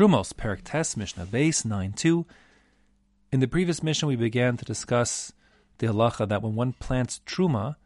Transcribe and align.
Trumos, 0.00 0.34
Perak 0.34 0.64
Tes, 0.64 0.96
Mishnah 0.96 1.26
Base 1.26 1.62
9 1.62 1.92
2. 1.92 2.24
In 3.32 3.40
the 3.40 3.46
previous 3.46 3.82
mishnah, 3.82 4.08
we 4.08 4.16
began 4.16 4.56
to 4.56 4.64
discuss 4.64 5.30
the 5.76 5.88
halacha 5.88 6.26
that 6.26 6.40
when 6.40 6.54
one 6.54 6.72
plants 6.72 7.20
truma, 7.26 7.76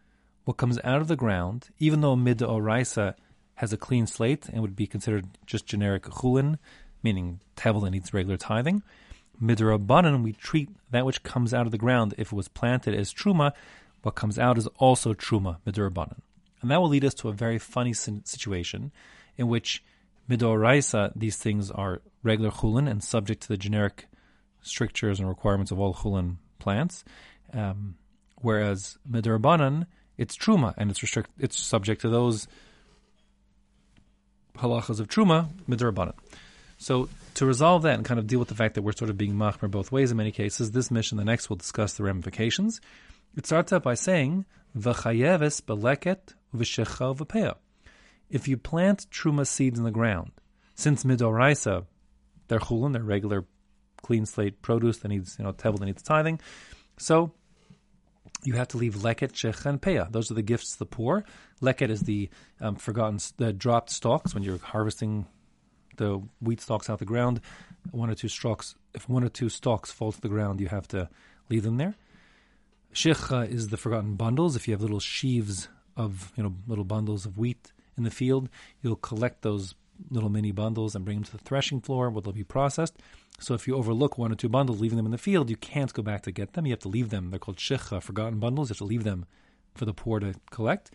what 0.45 0.57
comes 0.57 0.79
out 0.85 1.01
of 1.01 1.09
the 1.09 1.17
ground, 1.17 1.71
even 1.81 2.03
though 2.03 2.15
mid 2.15 2.39
oraisa 2.39 3.17
has 3.57 3.73
a 3.73 3.77
clean 3.77 4.07
slate 4.07 4.49
and 4.49 4.63
would 4.63 4.77
be 4.77 4.87
considered 4.87 5.27
just 5.45 5.67
generic 5.67 6.05
chulin, 6.05 6.59
meaning 7.03 7.41
tevel 7.57 7.83
that 7.83 7.91
needs 7.91 8.15
regular 8.15 8.37
tithing, 8.37 8.85
midrabanan 9.43 10.23
we 10.23 10.35
treat 10.35 10.69
that 10.93 11.05
which 11.05 11.25
comes 11.25 11.53
out 11.53 11.67
of 11.67 11.73
the 11.73 11.79
ground 11.79 12.15
if 12.17 12.29
it 12.29 12.37
was 12.37 12.47
planted 12.47 12.95
as 12.95 13.13
truma, 13.13 13.51
what 14.03 14.15
comes 14.15 14.39
out 14.39 14.57
is 14.57 14.69
also 14.79 15.15
truma 15.15 15.57
midrabanan, 15.67 16.21
and 16.63 16.71
that 16.71 16.81
will 16.81 16.91
lead 16.91 17.05
us 17.05 17.15
to 17.15 17.29
a 17.29 17.33
very 17.33 17.59
funny 17.59 17.93
situation 17.93 18.93
in 19.37 19.49
which 19.49 19.83
midoraisa, 20.29 21.13
these 21.15 21.37
things 21.37 21.71
are 21.71 22.01
regular 22.23 22.51
chulin 22.51 22.89
and 22.91 23.03
subject 23.03 23.43
to 23.43 23.49
the 23.49 23.57
generic 23.57 24.07
strictures 24.63 25.21
and 25.21 25.29
requirements 25.29 25.71
of 25.71 25.79
all 25.79 25.95
chulin 25.95 26.37
plants, 26.59 27.05
um, 27.53 27.97
whereas 28.41 28.99
midorabanan, 29.11 29.87
it's 30.17 30.37
truma 30.37 30.75
and 30.77 30.91
it's 30.91 31.03
restrict, 31.03 31.31
it's 31.39 31.59
subject 31.59 32.01
to 32.01 32.09
those 32.09 32.49
halachas 34.57 35.01
of 35.01 35.09
truma 35.09 35.49
midorabanan. 35.69 36.15
So 36.79 37.09
to 37.35 37.47
resolve 37.47 37.83
that 37.83 37.95
and 37.95 38.05
kind 38.05 38.19
of 38.19 38.27
deal 38.27 38.39
with 38.39 38.49
the 38.49 38.55
fact 38.55 38.75
that 38.75 38.83
we're 38.83 38.93
sort 38.93 39.11
of 39.11 39.19
being 39.19 39.35
machmer 39.35 39.71
both 39.71 39.93
ways 39.93 40.11
in 40.11 40.17
many 40.17 40.33
cases, 40.33 40.73
this 40.73 40.91
mishnah, 40.91 41.19
the 41.19 41.25
next, 41.25 41.49
will 41.49 41.57
discuss 41.57 41.95
the 41.95 42.03
ramifications. 42.03 42.81
It 43.37 43.47
starts 43.47 43.73
out 43.73 43.83
by 43.83 43.95
saying, 43.95 44.45
"V'chayeves 44.77 45.61
beleket 45.63 46.35
v'shecha 46.55 47.17
v'peah." 47.17 47.57
If 48.35 48.49
you 48.49 48.57
plant 48.57 49.07
truma 49.11 49.47
seeds 49.47 49.79
in 49.79 49.85
the 49.85 49.93
ground, 49.93 50.33
since 50.75 51.05
midoraisa, 51.05 51.87
they're 52.49 52.59
chulin, 52.59 52.93
they're 52.93 53.03
regular 53.03 53.47
clean 54.03 54.27
slate 54.27 54.61
produce 54.61 54.99
that 54.99 55.09
needs, 55.09 55.37
you 55.39 55.45
know, 55.45 55.53
tevel 55.53 55.79
that 55.79 55.87
needs 55.87 56.03
tithing. 56.03 56.41
So 56.99 57.31
you 58.43 58.55
have 58.55 58.67
to 58.69 58.77
leave 58.77 58.97
leket, 58.97 59.33
shech, 59.33 59.65
and 59.65 59.81
peah. 59.81 60.11
Those 60.11 60.33
are 60.33 60.35
the 60.35 60.43
gifts 60.43 60.73
to 60.73 60.81
the 60.81 60.87
poor. 60.87 61.25
Leket 61.63 61.91
is 61.91 62.01
the 62.01 62.29
um, 62.61 62.75
forgotten, 62.75 63.21
the 63.37 63.53
dropped 63.53 63.91
stalks 63.91 64.35
when 64.35 64.43
you're 64.43 64.59
harvesting 64.59 65.27
the 65.97 66.21
wheat 66.41 66.61
stalks 66.61 66.91
out 66.91 66.95
of 66.95 66.99
the 66.99 67.05
ground. 67.05 67.41
One 67.93 68.11
or 68.11 68.17
two 68.17 68.29
stalks, 68.29 68.75
if 68.95 69.09
one 69.09 69.23
or 69.23 69.29
two 69.29 69.49
stalks 69.49 69.93
fall 69.93 70.11
to 70.11 70.21
the 70.21 70.29
ground, 70.29 70.61
you 70.61 70.67
have 70.67 70.89
to 70.89 71.09
leave 71.49 71.63
them 71.63 71.77
there. 71.77 71.95
Shech 72.93 73.49
is 73.49 73.69
the 73.69 73.77
forgotten 73.77 74.17
bundles. 74.17 74.57
If 74.57 74.67
you 74.67 74.75
have 74.75 74.83
little 74.83 74.99
sheaves 74.99 75.69
of, 75.97 76.33
you 76.37 76.43
know, 76.43 76.55
little 76.67 76.85
bundles 76.85 77.27
of 77.27 77.39
wheat 77.39 77.73
in 77.97 78.05
the 78.05 78.11
field. 78.11 78.49
You'll 78.83 78.97
collect 78.97 79.43
those 79.43 79.75
little 80.11 80.31
mini 80.31 80.53
bundles 80.53 80.95
and 80.95 81.05
bring 81.05 81.19
them 81.19 81.25
to 81.25 81.33
the 81.33 81.39
threshing 81.39 81.81
floor 81.81 82.11
where 82.11 82.21
they'll 82.21 82.33
be 82.33 82.45
processed. 82.45 82.97
So 83.41 83.55
if 83.55 83.67
you 83.67 83.77
overlook 83.77 84.17
one 84.19 84.33
or 84.33 84.37
two 84.37 84.49
bundles, 84.49 84.81
leaving 84.81 84.97
them 84.97 85.07
in 85.07 85.13
the 85.13 85.19
field, 85.19 85.51
you 85.51 85.57
can't 85.57 85.93
go 85.93 86.03
back 86.03 86.23
to 86.23 86.33
get 86.33 86.53
them. 86.53 86.67
You 86.67 86.73
have 86.73 86.81
to 86.81 86.89
leave 86.89 87.11
them. 87.11 87.31
They're 87.31 87.39
called 87.39 87.59
shikha, 87.59 88.03
forgotten 88.03 88.39
bundles. 88.39 88.69
You 88.69 88.75
have 88.75 88.79
to 88.79 88.85
leave 88.85 89.05
them 89.05 89.27
for 89.75 89.85
the 89.85 89.95
poor 89.95 90.21
to 90.21 90.35
collect. 90.51 90.91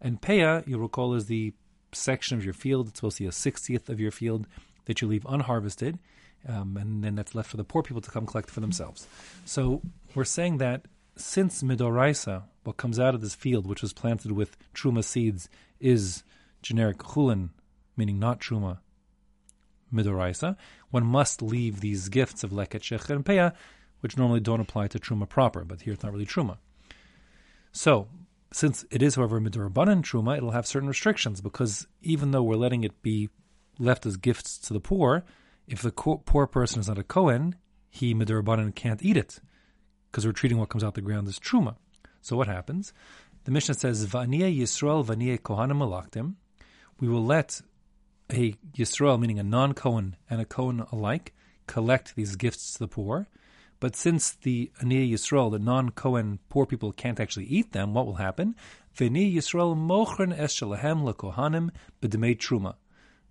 And 0.00 0.20
peah, 0.20 0.66
you'll 0.66 0.80
recall, 0.80 1.14
is 1.14 1.26
the 1.26 1.52
section 1.92 2.36
of 2.36 2.44
your 2.44 2.54
field. 2.54 2.88
It's 2.88 2.98
supposed 2.98 3.18
to 3.18 3.24
be 3.24 3.28
a 3.28 3.32
sixtieth 3.32 3.88
of 3.88 4.00
your 4.00 4.10
field 4.10 4.46
that 4.86 5.00
you 5.00 5.08
leave 5.08 5.24
unharvested, 5.26 5.98
um, 6.48 6.76
and 6.76 7.02
then 7.02 7.14
that's 7.14 7.34
left 7.34 7.50
for 7.50 7.56
the 7.56 7.64
poor 7.64 7.82
people 7.82 8.02
to 8.02 8.10
come 8.10 8.26
collect 8.26 8.50
for 8.50 8.60
themselves. 8.60 9.06
So 9.44 9.80
we're 10.14 10.24
saying 10.24 10.58
that 10.58 10.86
since 11.16 11.62
midoraisa, 11.62 12.42
what 12.64 12.76
comes 12.76 12.98
out 12.98 13.14
of 13.14 13.20
this 13.20 13.34
field, 13.34 13.66
which 13.66 13.82
was 13.82 13.92
planted 13.92 14.32
with 14.32 14.56
truma 14.74 15.04
seeds, 15.04 15.48
is 15.84 16.24
generic 16.62 16.98
chulin, 16.98 17.50
meaning 17.96 18.18
not 18.18 18.40
truma, 18.40 18.78
midoraisa, 19.92 20.56
one 20.90 21.04
must 21.04 21.42
leave 21.42 21.80
these 21.80 22.08
gifts 22.08 22.42
of 22.42 22.50
leket, 22.50 22.80
shech, 22.80 23.08
and 23.10 23.24
peah, 23.24 23.52
which 24.00 24.16
normally 24.16 24.40
don't 24.40 24.60
apply 24.60 24.88
to 24.88 24.98
truma 24.98 25.28
proper, 25.28 25.64
but 25.64 25.82
here 25.82 25.92
it's 25.92 26.02
not 26.02 26.12
really 26.12 26.26
truma. 26.26 26.56
So, 27.72 28.08
since 28.52 28.84
it 28.90 29.02
is, 29.02 29.16
however, 29.16 29.40
midorabanan 29.40 30.02
truma, 30.02 30.36
it'll 30.36 30.52
have 30.52 30.66
certain 30.66 30.88
restrictions 30.88 31.40
because 31.40 31.86
even 32.02 32.30
though 32.30 32.42
we're 32.42 32.56
letting 32.56 32.84
it 32.84 33.02
be 33.02 33.28
left 33.78 34.06
as 34.06 34.16
gifts 34.16 34.58
to 34.58 34.72
the 34.72 34.80
poor, 34.80 35.24
if 35.66 35.82
the 35.82 35.90
poor 35.90 36.46
person 36.46 36.80
is 36.80 36.88
not 36.88 36.98
a 36.98 37.02
kohen, 37.02 37.56
he 37.90 38.14
midorabanan 38.14 38.74
can't 38.74 39.02
eat 39.02 39.16
it 39.16 39.40
because 40.10 40.24
we're 40.24 40.32
treating 40.32 40.58
what 40.58 40.68
comes 40.68 40.84
out 40.84 40.94
the 40.94 41.00
ground 41.00 41.28
as 41.28 41.38
truma. 41.38 41.76
So 42.20 42.36
what 42.36 42.46
happens? 42.46 42.92
The 43.44 43.50
Mishnah 43.50 43.74
says, 43.74 44.06
"Vaniya 44.06 44.58
Yisrael, 44.58 45.04
vaniya 45.04 45.38
Kohanim 45.38 45.76
malaktim." 45.76 46.36
We 46.98 47.08
will 47.08 47.24
let 47.24 47.60
a 48.30 48.54
Yisrael, 48.74 49.20
meaning 49.20 49.38
a 49.38 49.42
non-Kohen 49.42 50.16
and 50.30 50.40
a 50.40 50.46
Kohen 50.46 50.80
alike, 50.90 51.34
collect 51.66 52.16
these 52.16 52.36
gifts 52.36 52.72
to 52.72 52.78
the 52.78 52.88
poor. 52.88 53.28
But 53.80 53.96
since 53.96 54.32
the 54.32 54.72
Aniya 54.80 55.12
Yisrael, 55.12 55.50
the 55.50 55.58
non-Kohen 55.58 56.38
poor 56.48 56.64
people, 56.64 56.92
can't 56.92 57.20
actually 57.20 57.44
eat 57.44 57.72
them, 57.72 57.92
what 57.92 58.06
will 58.06 58.14
happen? 58.14 58.54
V'Aniya 58.96 59.34
Yisrael 59.34 59.76
mochern 59.76 60.32
es 60.36 60.54
shalahem 60.54 61.02
lekohanim 61.02 61.68
b'demei 62.00 62.38
truma, 62.38 62.76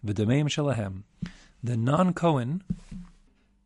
v'demeim 0.06 0.46
shalahem. 0.46 1.04
The 1.64 1.76
non-Kohen 1.76 2.62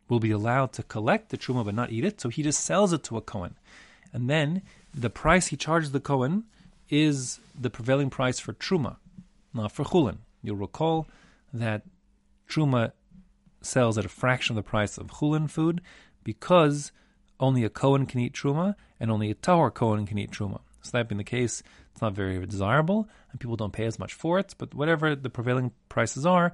will 0.08 0.22
be 0.22 0.32
allowed 0.32 0.72
to 0.74 0.84
collect 0.84 1.28
the 1.30 1.38
truma 1.38 1.66
but 1.66 1.76
not 1.76 1.92
eat 1.92 2.06
it, 2.06 2.22
so 2.22 2.30
he 2.30 2.42
just 2.42 2.62
sells 2.62 2.94
it 2.94 3.04
to 3.04 3.18
a 3.18 3.22
Kohen. 3.22 3.58
And 4.18 4.28
then 4.28 4.64
the 4.96 5.12
price 5.12 5.46
he 5.46 5.58
charges 5.58 5.92
the 5.92 6.00
Kohen 6.00 6.46
is 6.90 7.40
the 7.54 7.70
prevailing 7.70 8.10
price 8.10 8.40
for 8.40 8.52
truma, 8.52 8.96
not 9.54 9.72
for 9.72 9.86
chulin. 9.86 10.18
You'll 10.42 10.56
recall 10.56 11.06
that 11.54 11.84
truma 12.50 12.94
sells 13.62 13.96
at 13.96 14.06
a 14.06 14.10
fraction 14.10 14.58
of 14.58 14.66
the 14.66 14.68
price 14.68 14.98
of 14.98 15.06
chulin 15.06 15.48
food 15.48 15.82
because 16.24 16.92
only 17.40 17.64
a 17.64 17.70
Kohen 17.70 18.08
can 18.08 18.20
eat 18.20 18.34
truma 18.34 18.74
and 19.00 19.12
only 19.12 19.30
a 19.30 19.36
Tahor 19.36 19.72
Kohen 19.72 20.08
can 20.08 20.18
eat 20.18 20.32
truma. 20.32 20.62
So 20.82 20.98
that 20.98 21.10
being 21.10 21.20
the 21.20 21.24
case, 21.24 21.62
it's 21.92 22.02
not 22.02 22.14
very 22.14 22.44
desirable 22.48 23.08
and 23.32 23.40
people 23.40 23.56
don't 23.56 23.72
pay 23.72 23.86
as 23.86 24.00
much 24.00 24.16
for 24.16 24.40
it. 24.40 24.56
But 24.58 24.74
whatever 24.74 25.16
the 25.16 25.30
prevailing 25.30 25.74
prices 25.90 26.26
are, 26.26 26.54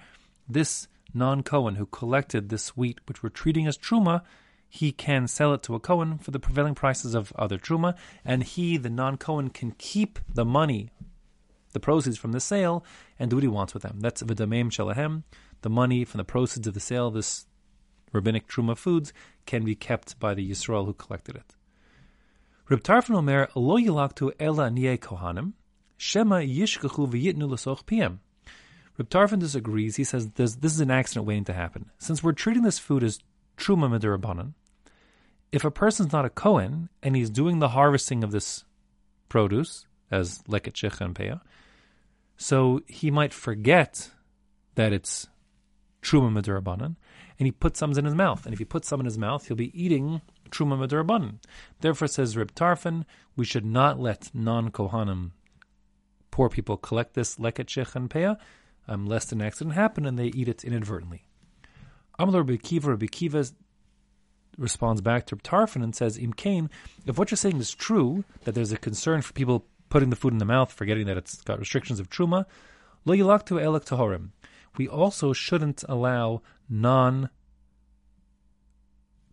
this 0.49 0.89
non 1.13 1.43
Kohen 1.43 1.75
who 1.75 1.85
collected 1.85 2.49
this 2.49 2.75
wheat, 2.75 2.99
which 3.05 3.23
we're 3.23 3.29
treating 3.29 3.67
as 3.67 3.77
truma, 3.77 4.23
he 4.75 4.91
can 4.91 5.27
sell 5.27 5.53
it 5.53 5.61
to 5.61 5.75
a 5.75 5.79
Kohen 5.79 6.17
for 6.17 6.31
the 6.31 6.39
prevailing 6.39 6.73
prices 6.73 7.13
of 7.13 7.31
other 7.35 7.59
truma, 7.59 7.95
and 8.25 8.41
he, 8.43 8.75
the 8.75 8.89
non 8.89 9.17
Kohen, 9.17 9.51
can 9.51 9.75
keep 9.77 10.17
the 10.27 10.43
money, 10.43 10.89
the 11.73 11.79
proceeds 11.79 12.17
from 12.17 12.31
the 12.31 12.39
sale, 12.39 12.83
and 13.19 13.29
do 13.29 13.35
what 13.35 13.43
he 13.43 13.47
wants 13.47 13.75
with 13.75 13.83
them. 13.83 13.99
That's 13.99 14.23
v'dameim 14.23 14.71
shalahem. 14.71 15.21
The 15.61 15.69
money 15.69 16.03
from 16.05 16.17
the 16.17 16.23
proceeds 16.23 16.65
of 16.65 16.73
the 16.73 16.79
sale 16.79 17.05
of 17.05 17.13
this 17.13 17.45
rabbinic 18.13 18.47
truma 18.47 18.75
foods 18.75 19.13
can 19.45 19.63
be 19.63 19.75
kept 19.75 20.19
by 20.19 20.33
the 20.33 20.49
Yisrael 20.49 20.87
who 20.87 20.93
collected 20.93 21.35
it. 21.35 21.53
Reb 22.67 22.81
Tarfon 22.81 23.15
Omer 23.15 23.49
lo 23.53 23.77
yilaktu 23.77 24.31
ela 24.39 24.71
niye 24.71 24.97
kohanim 24.97 25.53
shema 25.97 26.37
yishkachu 26.37 27.07
v'yitnu 27.07 27.47
l'soch 27.47 27.85
piem. 27.85 28.17
Reb 28.97 29.07
Tarfon 29.07 29.39
disagrees. 29.39 29.97
He 29.97 30.03
says 30.03 30.29
this, 30.31 30.55
this 30.55 30.73
is 30.73 30.79
an 30.79 30.89
accident 30.89 31.27
waiting 31.27 31.45
to 31.45 31.53
happen. 31.53 31.91
Since 31.99 32.23
we're 32.23 32.31
treating 32.31 32.63
this 32.63 32.79
food 32.79 33.03
as 33.03 33.19
truma 33.55 33.87
midirabanan, 33.87 34.53
if 35.53 35.63
a 35.63 35.71
person's 35.71 36.11
not 36.11 36.25
a 36.25 36.31
Kohen 36.31 36.89
and 37.03 37.15
he's 37.15 37.29
doing 37.29 37.59
the 37.59 37.69
harvesting 37.69 38.23
of 38.23 38.31
this 38.31 38.65
produce, 39.29 39.85
as 40.09 40.41
leket 40.49 40.73
shech 40.73 40.99
and 40.99 41.13
peah, 41.13 41.41
so 42.37 42.81
he 42.87 43.11
might 43.11 43.33
forget 43.33 44.09
that 44.73 44.91
it's 44.91 45.27
truma 46.01 46.33
medurabanan, 46.33 46.95
and 47.37 47.45
he 47.45 47.51
puts 47.51 47.77
some 47.77 47.91
in 47.91 48.03
his 48.03 48.15
mouth. 48.15 48.45
And 48.45 48.53
if 48.53 48.57
he 48.57 48.65
puts 48.65 48.87
some 48.87 48.99
in 48.99 49.05
his 49.05 49.19
mouth, 49.19 49.47
he'll 49.47 49.55
be 49.55 49.79
eating 49.79 50.21
truma 50.49 50.75
medurabanan. 50.75 51.35
Therefore, 51.81 52.07
says 52.07 52.35
Rib 52.35 52.55
Tarfon, 52.55 53.05
we 53.35 53.45
should 53.45 53.65
not 53.65 53.99
let 53.99 54.31
non 54.33 54.71
kohanim, 54.71 55.31
poor 56.31 56.49
people, 56.49 56.77
collect 56.77 57.13
this 57.13 57.35
leket 57.35 57.67
shech 57.67 57.95
and 57.95 58.09
peah, 58.09 58.37
um, 58.87 59.05
lest 59.05 59.31
an 59.31 59.41
accident 59.43 59.75
happen 59.75 60.07
and 60.07 60.17
they 60.17 60.27
eat 60.27 60.49
it 60.49 60.63
inadvertently. 60.63 61.27
Amar 62.17 62.41
Rabbi 62.41 62.57
Kiva, 62.57 62.89
Rabbi 62.89 63.05
Kiva 63.05 63.45
responds 64.57 65.01
back 65.01 65.25
to 65.27 65.35
Tarfon 65.35 65.83
and 65.83 65.95
says, 65.95 66.17
Im 66.17 66.33
Kain, 66.33 66.69
if 67.05 67.17
what 67.17 67.31
you're 67.31 67.37
saying 67.37 67.57
is 67.57 67.73
true, 67.73 68.23
that 68.43 68.55
there's 68.55 68.71
a 68.71 68.77
concern 68.77 69.21
for 69.21 69.33
people 69.33 69.65
putting 69.89 70.09
the 70.09 70.15
food 70.15 70.33
in 70.33 70.39
the 70.39 70.45
mouth, 70.45 70.71
forgetting 70.71 71.05
that 71.07 71.17
it's 71.17 71.41
got 71.41 71.59
restrictions 71.59 71.99
of 71.99 72.09
truma, 72.09 72.45
lo 73.05 73.15
yilaktu 73.15 73.61
elek 73.61 73.85
tahorim. 73.85 74.29
We 74.77 74.87
also 74.87 75.33
shouldn't 75.33 75.83
allow 75.87 76.41
non 76.67 77.29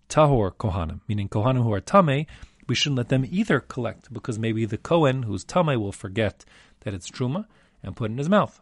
tahor 0.09 0.53
kohanim, 0.53 1.01
meaning 1.09 1.29
kohanim 1.29 1.63
who 1.63 1.73
are 1.73 1.81
tame, 1.81 2.27
we 2.67 2.75
shouldn't 2.75 2.99
let 2.99 3.09
them 3.09 3.27
either 3.29 3.61
collect 3.61 4.13
because 4.13 4.39
maybe 4.39 4.65
the 4.65 4.77
kohen 4.77 5.23
who's 5.23 5.45
tame 5.45 5.81
will 5.81 5.93
forget 5.93 6.45
that 6.81 6.95
it's 6.95 7.11
truma 7.11 7.47
and 7.83 7.97
put 7.97 8.11
it 8.11 8.13
in 8.13 8.19
his 8.19 8.29
mouth. 8.29 8.61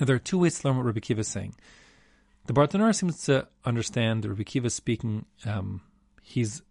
Now 0.00 0.06
there 0.06 0.16
are 0.16 0.20
two 0.20 0.38
ways 0.38 0.58
to 0.60 0.68
learn 0.68 0.76
what 0.78 0.86
Rabbi 0.86 1.00
Kiva 1.00 1.20
is 1.20 1.28
saying. 1.28 1.54
The 2.48 2.54
Bartanura 2.54 2.94
seems 2.94 3.24
to 3.24 3.46
understand 3.66 4.24
Rabbi 4.24 4.42
Kiva 4.42 4.70
speaking. 4.70 5.26
Um, 5.44 5.82
he's 6.22 6.62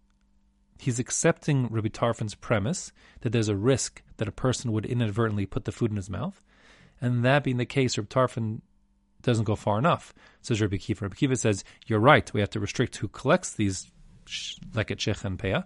he's 0.79 0.97
accepting 0.97 1.67
Rabbi 1.67 1.89
Tarfon's 1.89 2.33
premise 2.33 2.91
that 3.21 3.31
there's 3.31 3.47
a 3.47 3.55
risk 3.55 4.01
that 4.17 4.27
a 4.27 4.31
person 4.31 4.71
would 4.71 4.87
inadvertently 4.87 5.45
put 5.45 5.65
the 5.65 5.71
food 5.71 5.91
in 5.91 5.97
his 5.97 6.09
mouth, 6.09 6.41
and 6.99 7.23
that 7.23 7.43
being 7.43 7.57
the 7.57 7.65
case, 7.65 7.95
Rabbi 7.95 8.07
Tarfon 8.07 8.61
doesn't 9.21 9.43
go 9.43 9.55
far 9.55 9.77
enough. 9.77 10.15
Says 10.41 10.59
Rabbi 10.59 10.77
Kiva. 10.77 11.05
Rabbi 11.05 11.15
Kiva 11.15 11.35
says 11.35 11.63
you're 11.85 11.99
right. 11.99 12.33
We 12.33 12.39
have 12.39 12.49
to 12.51 12.59
restrict 12.59 12.95
who 12.95 13.07
collects 13.07 13.53
these 13.53 13.91
leket 14.25 14.97
shech 14.97 15.23
and 15.25 15.37
peah, 15.37 15.63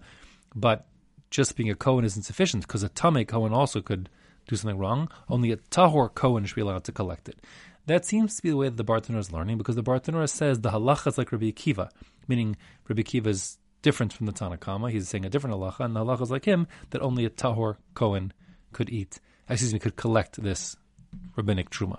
but 0.54 0.88
just 1.30 1.56
being 1.56 1.70
a 1.70 1.74
Kohen 1.74 2.04
isn't 2.04 2.24
sufficient 2.24 2.66
because 2.66 2.82
a 2.82 2.90
Tameh 2.90 3.26
Kohen 3.26 3.54
also 3.54 3.80
could 3.80 4.10
do 4.46 4.56
something 4.56 4.78
wrong. 4.78 5.08
Only 5.30 5.52
a 5.52 5.56
Tahor 5.56 6.14
Kohen 6.14 6.44
should 6.44 6.56
be 6.56 6.60
allowed 6.60 6.84
to 6.84 6.92
collect 6.92 7.30
it. 7.30 7.38
That 7.86 8.04
seems 8.04 8.36
to 8.36 8.42
be 8.42 8.50
the 8.50 8.56
way 8.56 8.68
that 8.68 8.76
the 8.76 8.84
Bartanura 8.84 9.18
is 9.18 9.32
learning 9.32 9.58
because 9.58 9.76
the 9.76 9.82
Bartanura 9.82 10.28
says 10.28 10.60
the 10.60 10.70
halacha 10.70 11.08
is 11.08 11.18
like 11.18 11.32
Rabbi 11.32 11.50
Akiva, 11.50 11.90
meaning 12.28 12.56
Rabbi 12.88 13.02
Akiva 13.02 13.26
is 13.26 13.58
different 13.82 14.12
from 14.12 14.26
the 14.26 14.32
Tanna 14.32 14.56
Kamma. 14.56 14.90
He's 14.90 15.08
saying 15.08 15.24
a 15.24 15.30
different 15.30 15.56
halacha, 15.56 15.80
and 15.80 15.96
the 15.96 16.04
halacha 16.04 16.22
is 16.22 16.30
like 16.30 16.44
him 16.44 16.68
that 16.90 17.02
only 17.02 17.24
a 17.24 17.30
Tahor 17.30 17.76
Kohen 17.94 18.32
could 18.72 18.88
eat, 18.88 19.20
excuse 19.48 19.72
me, 19.72 19.80
could 19.80 19.96
collect 19.96 20.40
this 20.40 20.76
rabbinic 21.36 21.70
truma. 21.70 21.98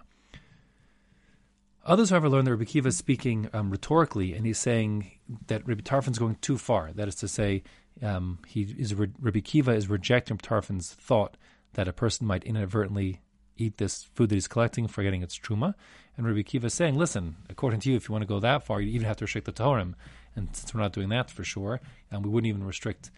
Others, 1.85 2.11
however, 2.11 2.29
learn 2.29 2.45
that 2.45 2.51
Rabbi 2.51 2.63
Akiva 2.63 2.85
is 2.87 2.97
speaking 2.97 3.49
um, 3.51 3.69
rhetorically, 3.69 4.33
and 4.33 4.45
he's 4.45 4.57
saying 4.57 5.11
that 5.47 5.67
Rabbi 5.67 5.81
Tarfon 5.81 6.11
is 6.11 6.19
going 6.19 6.35
too 6.35 6.57
far. 6.57 6.93
That 6.93 7.09
is 7.09 7.15
to 7.15 7.27
say, 7.27 7.63
um, 8.01 8.39
he 8.47 8.61
is 8.61 8.95
Rabbi 8.95 9.39
Akiva 9.39 9.75
is 9.75 9.89
rejecting 9.89 10.37
Tarfon's 10.37 10.93
thought 10.93 11.35
that 11.73 11.89
a 11.89 11.93
person 11.93 12.25
might 12.25 12.45
inadvertently 12.45 13.19
eat 13.57 13.77
this 13.77 14.03
food 14.13 14.29
that 14.29 14.35
he's 14.35 14.47
collecting, 14.47 14.87
forgetting 14.87 15.23
its 15.23 15.37
truma. 15.37 15.73
And 16.17 16.27
Rabbi 16.27 16.43
Kiva 16.43 16.67
is 16.67 16.73
saying, 16.73 16.95
listen, 16.95 17.35
according 17.49 17.79
to 17.81 17.89
you, 17.89 17.95
if 17.95 18.07
you 18.07 18.13
want 18.13 18.23
to 18.23 18.27
go 18.27 18.39
that 18.39 18.65
far, 18.65 18.81
you 18.81 18.91
even 18.91 19.07
have 19.07 19.17
to 19.17 19.25
restrict 19.25 19.45
the 19.45 19.53
Torim. 19.53 19.93
And 20.35 20.55
since 20.55 20.73
we're 20.73 20.81
not 20.81 20.93
doing 20.93 21.09
that 21.09 21.29
for 21.29 21.43
sure, 21.43 21.79
and 22.11 22.23
we 22.23 22.29
wouldn't 22.29 22.49
even 22.49 22.63
restrict 22.63 23.11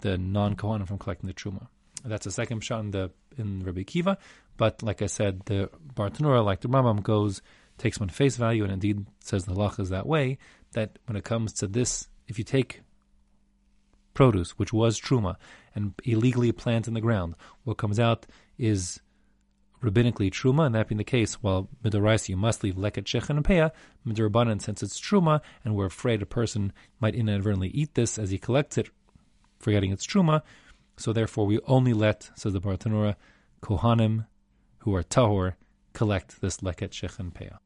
the 0.00 0.18
non 0.18 0.56
Kohanim 0.56 0.86
from 0.86 0.98
collecting 0.98 1.28
the 1.28 1.34
truma. 1.34 1.68
That's 2.04 2.26
a 2.26 2.30
second 2.30 2.60
shot 2.60 2.80
in 2.80 2.90
the 2.90 3.10
in 3.36 3.62
Rabbi 3.64 3.82
Kiva. 3.84 4.18
But 4.56 4.82
like 4.82 5.02
I 5.02 5.06
said, 5.06 5.42
the 5.46 5.70
Bartanura, 5.94 6.44
like 6.44 6.60
the 6.60 6.68
Rambam, 6.68 7.02
goes 7.02 7.42
takes 7.78 7.98
one 7.98 8.08
face 8.08 8.36
value, 8.36 8.64
and 8.64 8.72
indeed 8.72 9.06
says 9.20 9.44
the 9.44 9.54
halach 9.54 9.80
is 9.80 9.90
that 9.90 10.06
way. 10.06 10.38
That 10.72 10.98
when 11.06 11.16
it 11.16 11.24
comes 11.24 11.52
to 11.54 11.66
this, 11.66 12.08
if 12.28 12.38
you 12.38 12.44
take 12.44 12.82
produce, 14.14 14.58
which 14.58 14.72
was 14.72 15.00
truma, 15.00 15.36
and 15.74 15.94
illegally 16.04 16.52
plant 16.52 16.86
in 16.88 16.94
the 16.94 17.00
ground, 17.00 17.34
what 17.64 17.78
comes 17.78 17.98
out 17.98 18.26
is 18.58 19.00
rabbinically 19.82 20.30
truma, 20.30 20.66
and 20.66 20.74
that 20.74 20.88
being 20.88 20.98
the 20.98 21.04
case, 21.04 21.34
while 21.34 21.68
midoraisa 21.84 22.28
you 22.28 22.36
must 22.36 22.62
leave 22.62 22.76
leket 22.76 23.04
shechan 23.04 23.30
and 23.30 23.44
peah, 23.44 23.70
midorabanan 24.06 24.62
since 24.62 24.82
it's 24.82 25.00
truma, 25.00 25.40
and 25.64 25.74
we're 25.74 25.86
afraid 25.86 26.22
a 26.22 26.26
person 26.26 26.72
might 27.00 27.14
inadvertently 27.14 27.68
eat 27.68 27.94
this 27.94 28.18
as 28.18 28.30
he 28.30 28.38
collects 28.38 28.78
it, 28.78 28.90
forgetting 29.58 29.92
it's 29.92 30.06
truma, 30.06 30.42
so 30.96 31.12
therefore 31.12 31.46
we 31.46 31.58
only 31.66 31.92
let, 31.92 32.30
says 32.34 32.52
the 32.52 32.60
Bartanura, 32.60 33.16
kohanim 33.62 34.26
who 34.78 34.94
are 34.94 35.02
tahor 35.02 35.54
collect 35.92 36.40
this 36.40 36.58
leket 36.58 36.90
shechan 36.90 37.32
peah. 37.32 37.58